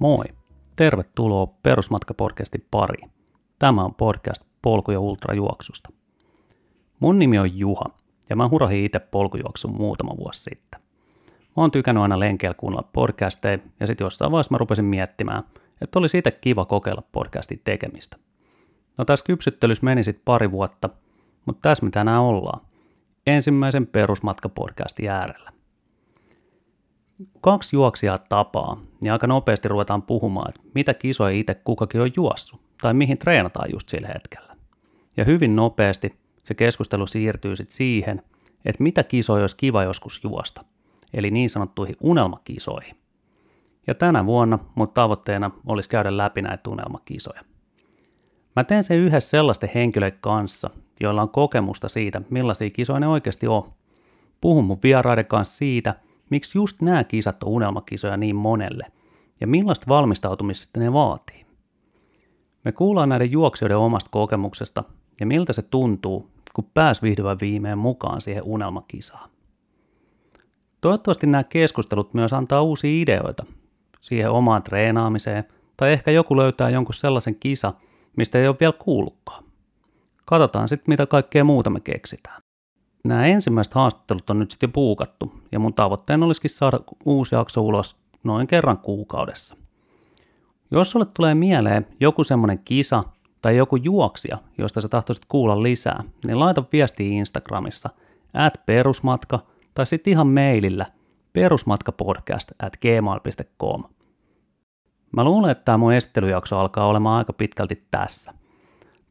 Moi! 0.00 0.24
Tervetuloa 0.76 1.46
Perusmatkapodcastin 1.62 2.66
pariin. 2.70 3.10
Tämä 3.58 3.84
on 3.84 3.94
podcast 3.94 4.42
polku- 4.62 4.90
ja 4.90 5.00
ultrajuoksusta. 5.00 5.90
Mun 7.00 7.18
nimi 7.18 7.38
on 7.38 7.58
Juha, 7.58 7.84
ja 8.30 8.36
mä 8.36 8.48
hurahin 8.48 8.84
itse 8.84 8.98
polkujuoksun 8.98 9.76
muutama 9.76 10.16
vuosi 10.18 10.42
sitten. 10.42 10.80
Mä 11.56 11.62
oon 11.62 11.70
tykännyt 11.70 12.02
aina 12.02 12.18
lenkeillä 12.18 12.54
kuunnella 12.54 12.88
podcasteja, 12.92 13.58
ja 13.80 13.86
sitten 13.86 14.04
jossain 14.04 14.30
vaiheessa 14.32 14.54
mä 14.54 14.58
rupesin 14.58 14.84
miettimään, 14.84 15.42
että 15.80 15.98
olisi 15.98 16.18
itse 16.18 16.30
kiva 16.30 16.64
kokeilla 16.64 17.02
podcastin 17.12 17.60
tekemistä. 17.64 18.16
No 18.98 19.04
tässä 19.04 19.24
kypsyttelyssä 19.24 19.84
meni 19.84 20.04
sitten 20.04 20.22
pari 20.24 20.50
vuotta, 20.50 20.90
mutta 21.46 21.68
tässä 21.68 21.84
me 21.84 21.90
tänään 21.90 22.22
ollaan. 22.22 22.60
Ensimmäisen 23.26 23.86
perusmatkapodcastin 23.86 25.10
äärellä 25.10 25.56
kaksi 27.40 27.76
juoksijaa 27.76 28.18
tapaa, 28.18 28.80
niin 29.06 29.12
aika 29.12 29.26
nopeasti 29.26 29.68
ruvetaan 29.68 30.02
puhumaan, 30.02 30.48
että 30.48 30.70
mitä 30.74 30.94
kisoja 30.94 31.36
itse 31.36 31.54
kukakin 31.54 32.00
on 32.00 32.10
juossut, 32.16 32.60
tai 32.82 32.94
mihin 32.94 33.18
treenataan 33.18 33.68
just 33.72 33.88
sillä 33.88 34.08
hetkellä. 34.14 34.56
Ja 35.16 35.24
hyvin 35.24 35.56
nopeasti 35.56 36.14
se 36.44 36.54
keskustelu 36.54 37.06
siirtyy 37.06 37.56
sitten 37.56 37.76
siihen, 37.76 38.22
että 38.64 38.82
mitä 38.82 39.02
kisoja 39.02 39.42
olisi 39.42 39.56
kiva 39.56 39.82
joskus 39.82 40.24
juosta, 40.24 40.64
eli 41.14 41.30
niin 41.30 41.50
sanottuihin 41.50 41.96
unelmakisoihin. 42.00 42.96
Ja 43.86 43.94
tänä 43.94 44.26
vuonna 44.26 44.58
mun 44.74 44.88
tavoitteena 44.88 45.50
olisi 45.66 45.88
käydä 45.88 46.16
läpi 46.16 46.42
näitä 46.42 46.70
unelmakisoja. 46.70 47.40
Mä 48.56 48.64
teen 48.64 48.84
sen 48.84 48.98
yhdessä 48.98 49.30
sellaisten 49.30 49.70
henkilöiden 49.74 50.18
kanssa, 50.20 50.70
joilla 51.00 51.22
on 51.22 51.30
kokemusta 51.30 51.88
siitä, 51.88 52.22
millaisia 52.30 52.70
kisoja 52.70 53.00
ne 53.00 53.08
oikeasti 53.08 53.46
on. 53.46 53.72
Puhun 54.40 54.64
mun 54.64 54.78
vieraiden 54.82 55.26
kanssa 55.26 55.56
siitä, 55.56 55.94
miksi 56.30 56.58
just 56.58 56.82
nämä 56.82 57.04
kisat 57.04 57.42
on 57.42 57.52
unelmakisoja 57.52 58.16
niin 58.16 58.36
monelle 58.36 58.86
ja 59.40 59.46
millaista 59.46 59.86
valmistautumista 59.88 60.80
ne 60.80 60.92
vaatii. 60.92 61.46
Me 62.64 62.72
kuullaan 62.72 63.08
näiden 63.08 63.32
juoksijoiden 63.32 63.76
omasta 63.76 64.10
kokemuksesta 64.10 64.84
ja 65.20 65.26
miltä 65.26 65.52
se 65.52 65.62
tuntuu, 65.62 66.30
kun 66.54 66.70
pääs 66.74 67.02
vihdoin 67.02 67.40
viimein 67.40 67.78
mukaan 67.78 68.20
siihen 68.20 68.42
unelmakisaan. 68.46 69.30
Toivottavasti 70.80 71.26
nämä 71.26 71.44
keskustelut 71.44 72.14
myös 72.14 72.32
antaa 72.32 72.62
uusia 72.62 73.02
ideoita 73.02 73.46
siihen 74.00 74.30
omaan 74.30 74.62
treenaamiseen, 74.62 75.44
tai 75.76 75.92
ehkä 75.92 76.10
joku 76.10 76.36
löytää 76.36 76.70
jonkun 76.70 76.94
sellaisen 76.94 77.34
kisa, 77.34 77.72
mistä 78.16 78.38
ei 78.38 78.48
ole 78.48 78.56
vielä 78.60 78.74
kuullutkaan. 78.78 79.44
Katsotaan 80.26 80.68
sitten, 80.68 80.92
mitä 80.92 81.06
kaikkea 81.06 81.44
muuta 81.44 81.70
me 81.70 81.80
keksitään. 81.80 82.42
Nämä 83.06 83.26
ensimmäiset 83.26 83.74
haastattelut 83.74 84.30
on 84.30 84.38
nyt 84.38 84.50
sitten 84.50 84.72
puukattu, 84.72 85.32
ja 85.52 85.58
mun 85.58 85.74
tavoitteena 85.74 86.26
olisikin 86.26 86.50
saada 86.50 86.80
uusi 87.04 87.34
jakso 87.34 87.60
ulos 87.60 87.96
noin 88.24 88.46
kerran 88.46 88.78
kuukaudessa. 88.78 89.56
Jos 90.70 90.90
sulle 90.90 91.04
tulee 91.04 91.34
mieleen 91.34 91.86
joku 92.00 92.24
semmoinen 92.24 92.58
kisa 92.58 93.04
tai 93.42 93.56
joku 93.56 93.76
juoksija, 93.76 94.38
josta 94.58 94.80
sä 94.80 94.88
tahtoisit 94.88 95.24
kuulla 95.28 95.62
lisää, 95.62 96.04
niin 96.26 96.40
laita 96.40 96.64
viestiä 96.72 97.12
Instagramissa 97.12 97.90
at 98.34 98.66
perusmatka 98.66 99.38
tai 99.74 99.86
sitten 99.86 100.10
ihan 100.10 100.26
mailillä 100.26 100.86
perusmatkapodcast 101.32 102.52
at 102.62 102.76
gmail.com. 102.76 103.82
Mä 105.12 105.24
luulen, 105.24 105.50
että 105.50 105.64
tämä 105.64 105.78
mun 105.78 105.92
esittelyjakso 105.92 106.58
alkaa 106.58 106.86
olemaan 106.86 107.18
aika 107.18 107.32
pitkälti 107.32 107.78
tässä. 107.90 108.34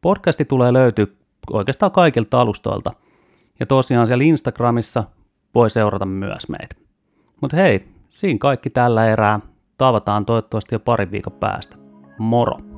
Podcasti 0.00 0.44
tulee 0.44 0.72
löytyä 0.72 1.06
oikeastaan 1.50 1.92
kaikilta 1.92 2.40
alustoilta– 2.40 2.92
ja 3.60 3.66
tosiaan 3.66 4.06
siellä 4.06 4.24
Instagramissa 4.24 5.04
voi 5.54 5.70
seurata 5.70 6.06
myös 6.06 6.48
meitä. 6.48 6.76
Mutta 7.40 7.56
hei, 7.56 7.88
siinä 8.10 8.38
kaikki 8.38 8.70
tällä 8.70 9.08
erää. 9.08 9.40
Tavataan 9.78 10.26
toivottavasti 10.26 10.74
jo 10.74 10.80
parin 10.80 11.10
viikon 11.10 11.32
päästä. 11.32 11.76
Moro! 12.18 12.71